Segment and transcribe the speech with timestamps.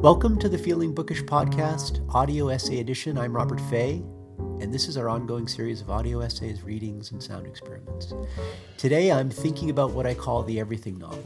[0.00, 3.18] Welcome to the Feeling Bookish podcast, audio essay edition.
[3.18, 3.94] I'm Robert Fay,
[4.60, 8.14] and this is our ongoing series of audio essays, readings, and sound experiments.
[8.76, 11.24] Today I'm thinking about what I call the everything novel,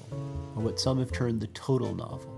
[0.56, 2.34] or what some have termed the total novel.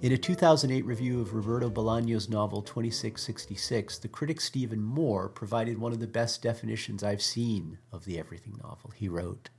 [0.00, 5.92] In a 2008 review of Roberto Bolaño's novel 2666, the critic Stephen Moore provided one
[5.92, 8.90] of the best definitions I've seen of the everything novel.
[8.96, 9.50] He wrote,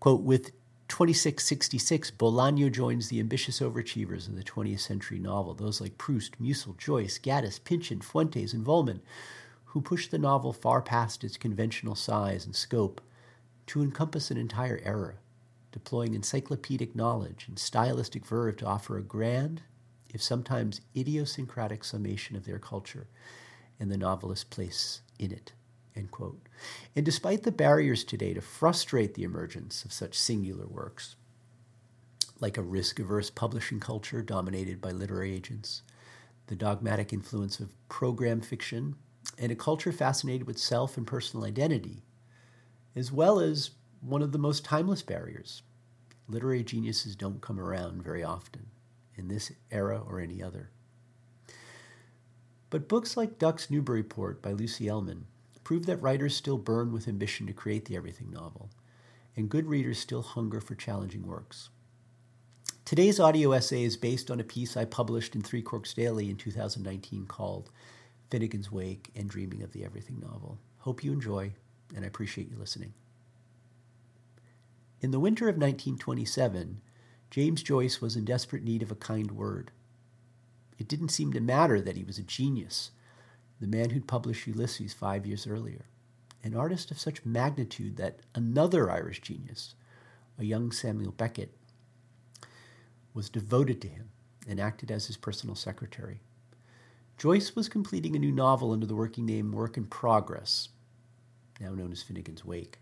[0.00, 0.50] quote, with
[0.88, 6.76] 2666, Bolaño joins the ambitious overachievers of the 20th century novel, those like Proust, Musil,
[6.78, 9.00] Joyce, Gaddis, Pynchon, Fuentes, and Vollmann,
[9.66, 13.00] who pushed the novel far past its conventional size and scope
[13.66, 15.14] to encompass an entire era,
[15.72, 19.62] deploying encyclopedic knowledge and stylistic verve to offer a grand,
[20.14, 23.08] if sometimes idiosyncratic summation of their culture
[23.78, 25.52] and the novelist's place in it.
[25.96, 26.40] End quote.
[26.94, 31.16] And despite the barriers today to frustrate the emergence of such singular works,
[32.38, 35.82] like a risk averse publishing culture dominated by literary agents,
[36.48, 38.96] the dogmatic influence of program fiction,
[39.38, 42.04] and a culture fascinated with self and personal identity,
[42.94, 45.62] as well as one of the most timeless barriers.
[46.28, 48.66] Literary geniuses don't come around very often,
[49.16, 50.70] in this era or any other.
[52.68, 55.24] But books like Ducks, Newburyport by Lucy Ellmann
[55.66, 58.70] prove that writers still burn with ambition to create the everything novel,
[59.34, 61.70] and good readers still hunger for challenging works.
[62.84, 66.36] Today's audio essay is based on a piece I published in Three Quarks Daily in
[66.36, 67.72] 2019 called
[68.30, 70.56] Finnegans Wake and Dreaming of the Everything Novel.
[70.78, 71.50] Hope you enjoy,
[71.96, 72.94] and I appreciate you listening.
[75.00, 76.80] In the winter of 1927,
[77.28, 79.72] James Joyce was in desperate need of a kind word.
[80.78, 82.92] It didn't seem to matter that he was a genius
[83.60, 85.86] the man who'd published Ulysses five years earlier,
[86.42, 89.74] an artist of such magnitude that another Irish genius,
[90.38, 91.54] a young Samuel Beckett,
[93.14, 94.10] was devoted to him
[94.46, 96.20] and acted as his personal secretary.
[97.16, 100.68] Joyce was completing a new novel under the working name Work in Progress,
[101.58, 102.78] now known as Finnegans Wake,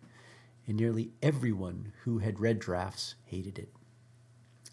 [0.66, 3.72] and nearly everyone who had read drafts hated it.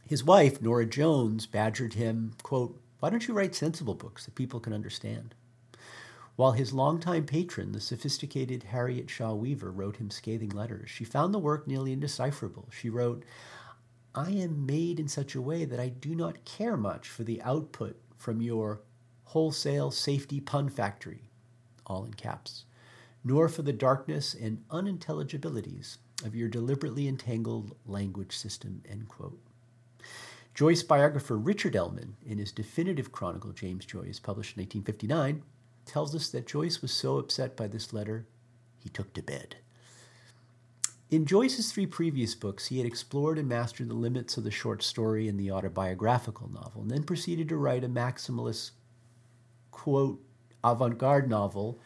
[0.07, 4.59] His wife, Nora Joyce, badgered him, quote, Why don't you write sensible books that people
[4.59, 5.35] can understand?
[6.35, 11.33] While his longtime patron, the sophisticated Harriet Shaw Weaver, wrote him scathing letters, she found
[11.33, 12.69] the work nearly indecipherable.
[12.71, 13.23] She wrote,
[14.15, 17.41] I am made in such a way that I do not care much for the
[17.41, 18.81] output from your
[19.25, 21.29] wholesale safety pun factory,
[21.85, 22.65] all in caps,
[23.23, 29.39] nor for the darkness and unintelligibilities of your deliberately entangled language system, end quote.
[30.53, 35.43] Joyce biographer Richard Ellmann, in his definitive chronicle, James Joyce, published in 1859,
[35.85, 38.25] tells us that Joyce was so upset by this letter,
[38.79, 39.57] he took to bed.
[41.09, 44.81] In Joyce's three previous books, he had explored and mastered the limits of the short
[44.81, 48.71] story and the autobiographical novel, and then proceeded to write a maximalist,
[49.71, 50.23] quote,
[50.63, 51.79] avant garde novel,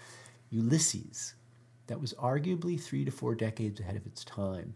[0.52, 1.34] Ulysses,
[1.88, 4.76] that was arguably three to four decades ahead of its time.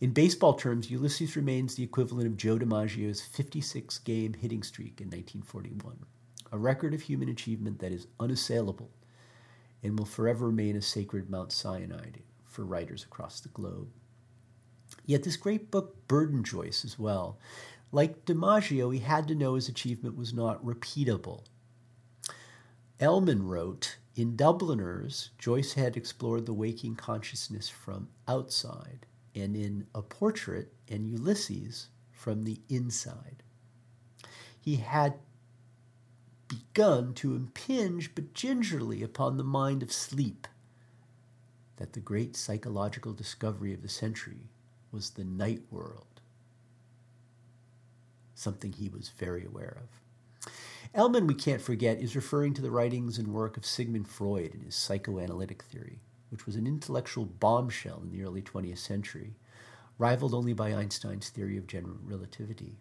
[0.00, 5.06] In baseball terms, Ulysses remains the equivalent of Joe DiMaggio's 56 game hitting streak in
[5.06, 6.04] 1941
[6.52, 8.90] a record of human achievement that is unassailable
[9.82, 12.10] and will forever remain a sacred Mount Sinai
[12.44, 13.88] for writers across the globe.
[15.04, 17.38] Yet this great book burdened Joyce as well.
[17.92, 21.44] Like DiMaggio, he had to know his achievement was not repeatable.
[23.00, 30.02] Ellmann wrote, In Dubliners, Joyce had explored the waking consciousness from outside, and in A
[30.02, 33.42] Portrait and Ulysses, from the inside.
[34.58, 35.14] He had
[36.48, 40.46] begun to impinge but gingerly upon the mind of sleep,
[41.76, 44.50] that the great psychological discovery of the century
[44.90, 46.20] was the night world,
[48.34, 50.50] something he was very aware of.
[50.94, 54.62] Ellmann, we can't forget, is referring to the writings and work of Sigmund Freud and
[54.62, 59.34] his psychoanalytic theory, which was an intellectual bombshell in the early 20th century,
[59.98, 62.78] rivaled only by Einstein's theory of general relativity.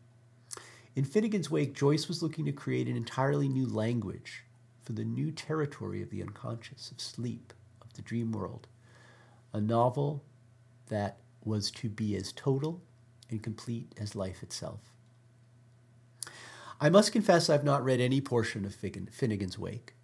[0.96, 4.46] In Finnegans Wake, Joyce was looking to create an entirely new language
[4.82, 7.52] for the new territory of the unconscious, of sleep,
[7.82, 8.68] of the dream world.
[9.52, 10.24] A novel
[10.88, 12.82] that was to be as total
[13.30, 14.94] and complete as life itself.
[16.80, 19.96] I must confess I've not read any portion of Finnegans Wake.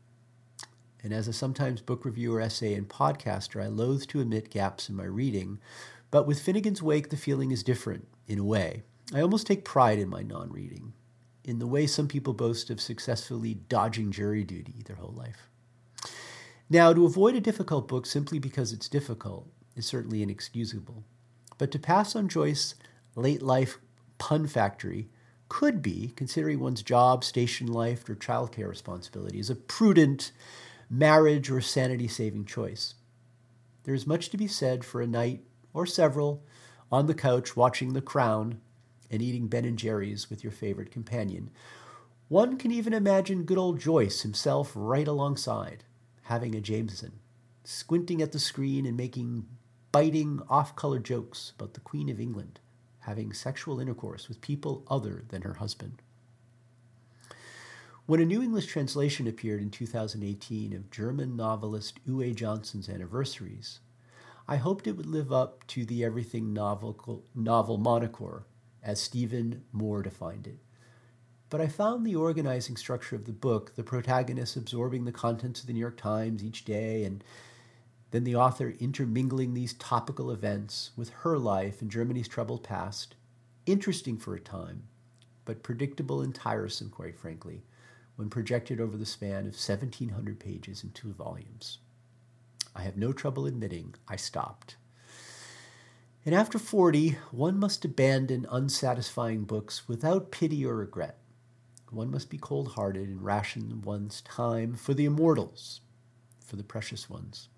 [1.04, 4.96] And as a sometimes book reviewer, essay, and podcaster, I loathe to admit gaps in
[4.96, 5.60] my reading.
[6.12, 8.84] But with Finnegans Wake, the feeling is different in a way.
[9.14, 10.94] I almost take pride in my non reading,
[11.44, 15.50] in the way some people boast of successfully dodging jury duty their whole life.
[16.70, 21.04] Now, to avoid a difficult book simply because it's difficult is certainly inexcusable.
[21.58, 22.76] But to pass on Joyce's
[23.16, 23.78] late life
[24.18, 25.10] pun factory
[25.50, 30.32] could be, considering one's job, station life, or childcare responsibilities, a prudent
[30.90, 32.96] marriage or sanity saving choice.
[33.84, 35.44] There is much to be said for a night
[35.74, 36.46] or several
[36.90, 38.62] on the couch watching The Crown
[39.12, 41.52] and eating Ben and Jerry's with your favorite companion.
[42.30, 45.84] One can even imagine good old Joyce himself right alongside,
[46.24, 47.20] having a Jameson,
[47.64, 49.46] squinting at the screen and making
[49.92, 52.60] biting, off color jokes about the Queen of England
[53.02, 56.02] having sexual intercourse with people other than her husband.
[58.06, 63.80] When a New English translation appeared in 2018 of German novelist Uwe Johnson's Anniversaries,
[64.48, 68.46] I hoped it would live up to the everything novel, novel moniker,
[68.84, 70.60] as Stephen Moore defined it.
[71.50, 75.68] But I found the organizing structure of the book, the protagonist absorbing the contents of
[75.68, 77.24] the New York Times each day, and
[78.12, 83.16] then the author intermingling these topical events with her life and Germany's troubled past,
[83.66, 84.84] interesting for a time,
[85.44, 87.64] but predictable and tiresome, quite frankly,
[88.16, 91.80] when projected over the span of 1,700 pages in two volumes.
[92.76, 94.78] I have no trouble admitting I stopped.
[96.24, 101.18] And after 40, one must abandon unsatisfying books without pity or regret.
[101.90, 105.82] One must be cold hearted and ration one's time for the immortals,
[106.40, 107.50] for the precious ones.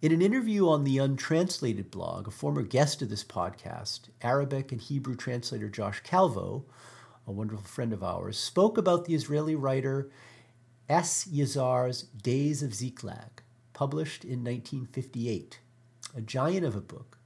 [0.00, 4.80] In an interview on the Untranslated blog, a former guest of this podcast, Arabic and
[4.80, 6.66] Hebrew translator Josh Calvo,
[7.26, 10.08] a wonderful friend of ours, spoke about the Israeli writer
[10.88, 11.26] S.
[11.26, 13.42] Yizhar's Days of Ziklag,
[13.72, 15.58] published in 1958,
[16.16, 17.18] a giant of a book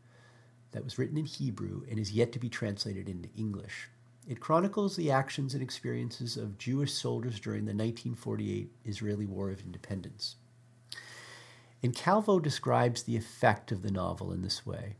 [0.72, 3.88] that was written in Hebrew and is yet to be translated into English.
[4.28, 9.60] It chronicles the actions and experiences of Jewish soldiers during the 1948 Israeli War of
[9.60, 10.36] Independence.
[11.82, 14.96] And Calvo describes the effect of the novel in this way.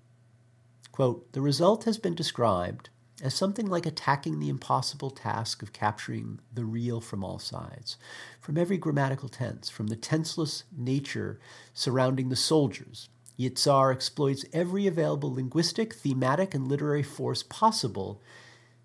[0.93, 2.89] Quote, the result has been described
[3.23, 7.97] as something like attacking the impossible task of capturing the real from all sides,
[8.41, 11.39] from every grammatical tense, from the tenseless nature
[11.75, 13.09] surrounding the soldiers.
[13.41, 18.21] Yizhar exploits every available linguistic, thematic, and literary force possible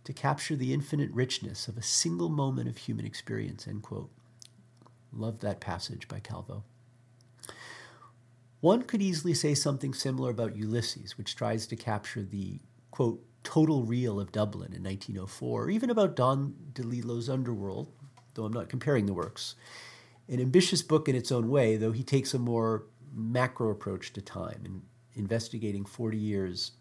[0.05, 3.67] to capture the infinite richness of a single moment of human experience.
[3.67, 4.09] End quote.
[5.11, 6.63] Love that passage by Calvo.
[8.61, 12.59] One could easily say something similar about Ulysses, which tries to capture the,
[12.91, 17.91] quote, total real of Dublin in 1904, or even about Don DeLillo's Underworld,
[18.33, 19.55] though I'm not comparing the works.
[20.27, 24.21] An ambitious book in its own way, though he takes a more macro approach to
[24.21, 24.81] time in
[25.15, 26.71] investigating 40 years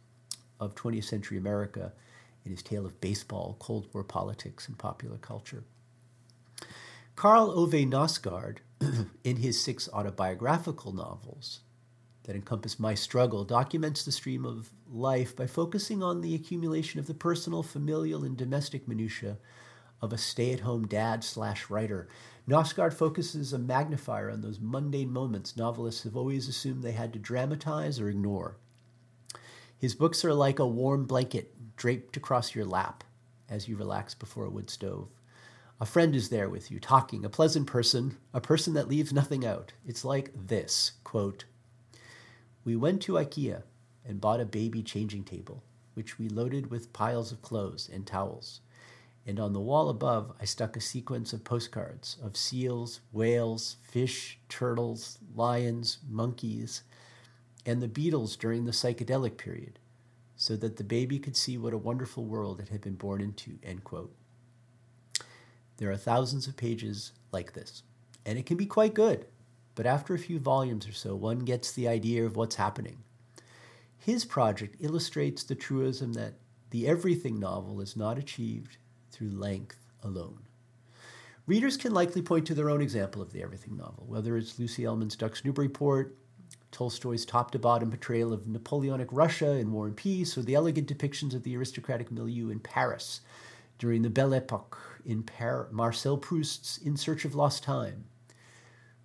[0.61, 1.93] of 20th century America
[2.45, 5.65] in his tale of baseball, Cold War politics, and popular culture.
[7.17, 8.59] Karl Ove Knausgaard,
[9.25, 11.61] in his six autobiographical novels,
[12.25, 17.07] that encompass my struggle documents the stream of life by focusing on the accumulation of
[17.07, 19.37] the personal, familial, and domestic minutiae
[20.01, 22.09] of a stay-at-home dad slash writer.
[22.49, 27.19] Knausgaard focuses a magnifier on those mundane moments novelists have always assumed they had to
[27.19, 28.57] dramatize or ignore.
[29.79, 33.05] His books are like a warm blanket draped across your lap
[33.49, 35.09] as you relax before a wood stove.
[35.81, 39.45] A friend is there with you, talking, a pleasant person, a person that leaves nothing
[39.45, 39.73] out.
[39.87, 41.45] It's like this quote,
[42.65, 43.63] we went to IKEA
[44.07, 45.63] and bought a baby changing table,
[45.95, 48.61] which we loaded with piles of clothes and towels.
[49.27, 54.39] And on the wall above, I stuck a sequence of postcards of seals, whales, fish,
[54.49, 56.83] turtles, lions, monkeys,
[57.65, 59.79] and the Beatles during the psychedelic period,
[60.37, 63.59] so that the baby could see what a wonderful world it had been born into.
[63.63, 64.15] End quote.
[65.79, 67.83] There are thousands of pages like this,
[68.27, 69.27] and it can be quite good
[69.75, 72.99] but after a few volumes or so, one gets the idea of what's happening.
[73.99, 76.35] His project illustrates the truism that
[76.71, 78.77] the everything novel is not achieved
[79.15, 80.41] through length alone.
[81.47, 84.85] Readers can likely point to their own example of the everything novel, whether it's Lucy
[84.85, 86.17] Ellmann's Ducks Newburyport,
[86.73, 90.89] Tolstoy's top to bottom portrayal of Napoleonic Russia in War and Peace, or the elegant
[90.89, 93.21] depictions of the aristocratic milieu in Paris
[93.79, 98.07] during the Belle Epoque in Par- Marcel Proust's In Search of Lost Time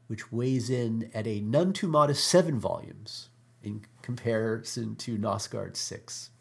[0.09, 3.29] which weighs in at a none too modest seven volumes
[3.61, 6.31] in comparison to Knausgaard's six.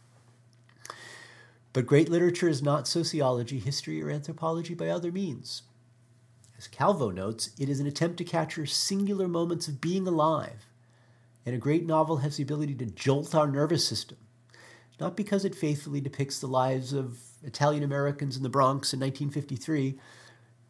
[1.73, 5.63] But great literature is not sociology, history, or anthropology by other means.
[6.57, 10.67] As Calvo notes, it is an attempt to capture singular moments of being alive,
[11.47, 14.19] and a great novel has the ability to jolt our nervous system,
[14.99, 19.99] not because it faithfully depicts the lives of Italian Americans in the Bronx in 1953,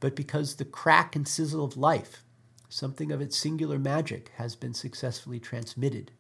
[0.01, 2.23] but because the crack and sizzle of life
[2.69, 6.13] Something of its singular magic has been successfully transmitted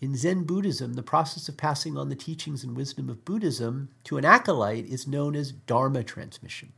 [0.00, 4.16] In Zen Buddhism, the process of passing on the teachings and wisdom of Buddhism to
[4.16, 6.72] an acolyte is known as Dharma transmission.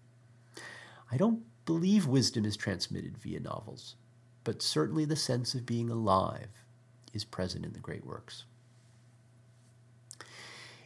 [1.13, 3.97] I don't believe wisdom is transmitted via novels,
[4.43, 6.49] but certainly the sense of being alive
[7.13, 8.45] is present in the great works.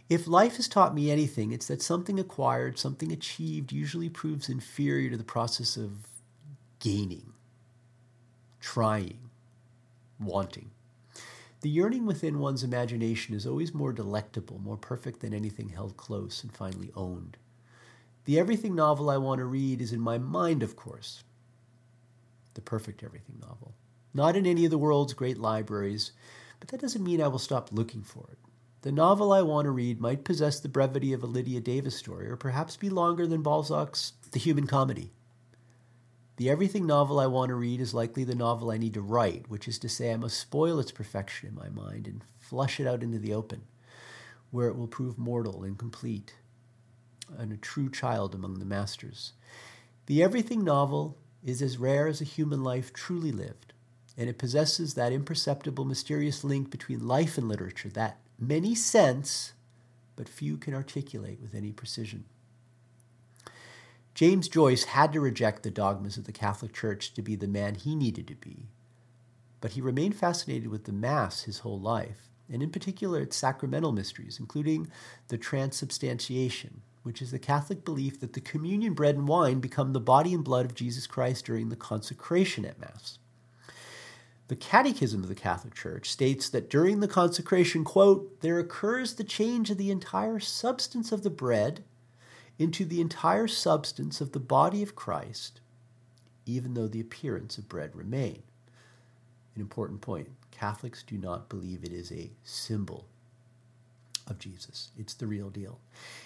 [0.09, 5.11] If life has taught me anything, it's that something acquired, something achieved, usually proves inferior
[5.11, 5.93] to the process of
[6.79, 7.33] gaining,
[8.61, 9.31] trying,
[10.19, 10.71] wanting.
[11.64, 16.42] The yearning within one's imagination is always more delectable, more perfect than anything held close
[16.42, 17.38] and finally owned.
[18.26, 21.25] The everything novel I want to read is in my mind, of course.
[22.52, 23.73] The perfect everything novel.
[24.12, 26.12] Not in any of the world's great libraries,
[26.61, 28.38] but that doesn't mean I will stop looking for it.
[28.83, 32.28] The novel I want to read might possess the brevity of a Lydia Davis story,
[32.28, 35.14] or perhaps be longer than Balzac's The Human Comedy.
[36.37, 39.49] The everything novel I want to read is likely the novel I need to write,
[39.49, 42.88] which is to say, I must spoil its perfection in my mind and flush it
[42.88, 43.62] out into the open,
[44.50, 46.35] where it will prove mortal, and complete,
[47.38, 49.35] and a true child among the masters.
[50.07, 53.73] The everything novel is as rare as a human life truly lived,
[54.17, 59.53] and it possesses that imperceptible, mysterious link between life and literature that many sense,
[60.17, 62.25] but few can articulate with any precision.
[64.14, 67.75] James Joyce had to reject the dogmas of the Catholic Church to be the man
[67.75, 68.68] he needed to be,
[69.61, 73.90] but he remained fascinated with the Mass his whole life, and in particular its sacramental
[73.90, 74.88] mysteries, including
[75.28, 80.00] the transubstantiation, which is the Catholic belief that the communion bread and wine become the
[80.00, 83.18] body and blood of Jesus Christ during the consecration at Mass.
[84.47, 89.25] The Catechism of the Catholic Church states that during the consecration, quote, there occurs the
[89.25, 91.83] change of the entire substance of the bread
[92.58, 95.61] into the entire substance of the body of Christ,
[96.46, 98.42] even though the appearance of bread remain.
[99.54, 103.06] An important point Catholics do not believe it is a symbol
[104.26, 104.90] of Jesus.
[104.96, 105.80] It's the real deal.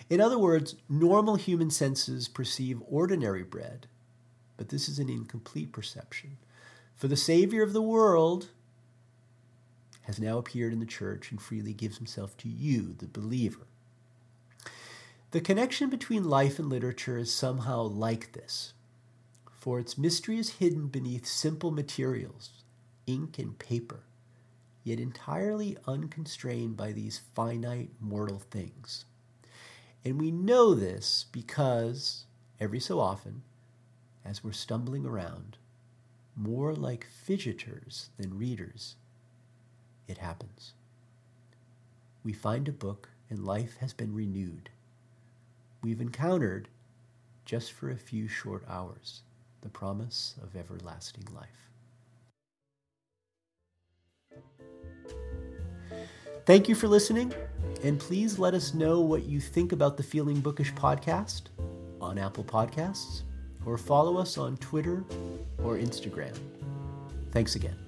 [0.08, 3.86] In other words, normal human senses perceive ordinary bread,
[4.56, 6.36] but this is an incomplete perception.
[6.94, 8.48] For the Savior of the world
[10.02, 13.66] has now appeared in the church and freely gives himself to you, the believer.
[15.30, 18.72] The connection between life and literature is somehow like this,
[19.58, 22.64] for its mystery is hidden beneath simple materials,
[23.06, 24.04] ink and paper,
[24.84, 29.04] yet entirely unconstrained by these finite mortal things.
[30.02, 32.24] And we know this because
[32.58, 33.42] every so often,
[34.24, 35.58] as we're stumbling around,
[36.34, 38.96] more like fidgeters than readers,
[40.06, 40.72] it happens.
[42.24, 44.70] We find a book and life has been renewed.
[45.88, 46.68] We've encountered,
[47.46, 49.22] just for a few short hours,
[49.62, 51.70] the promise of everlasting life.
[56.44, 57.32] Thank you for listening,
[57.82, 61.44] and please let us know what you think about the Feeling Bookish podcast
[62.02, 63.22] on Apple Podcasts
[63.64, 65.06] or follow us on Twitter
[65.64, 66.38] or Instagram.
[67.32, 67.78] Thanks again.